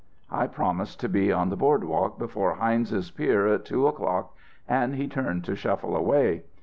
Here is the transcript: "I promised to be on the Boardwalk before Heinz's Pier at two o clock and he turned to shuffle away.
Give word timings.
"I 0.31 0.47
promised 0.47 0.99
to 1.01 1.07
be 1.09 1.31
on 1.31 1.49
the 1.49 1.55
Boardwalk 1.55 2.17
before 2.17 2.55
Heinz's 2.55 3.11
Pier 3.11 3.45
at 3.53 3.65
two 3.65 3.85
o 3.87 3.91
clock 3.91 4.35
and 4.67 4.95
he 4.95 5.07
turned 5.07 5.43
to 5.45 5.55
shuffle 5.55 5.95
away. 5.95 6.41